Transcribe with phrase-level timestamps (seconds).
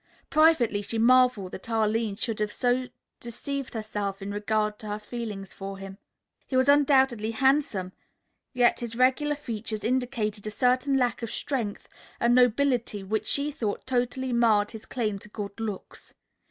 [0.31, 2.87] Privately she marveled that Arline should have so
[3.19, 5.99] deceived herself in regard to her feelings for him.
[6.47, 7.91] He was undoubtedly handsome,
[8.51, 11.87] yet his regular features indicated a certain lack of strength
[12.19, 16.15] and nobility which she thought totally marred his claim to good looks.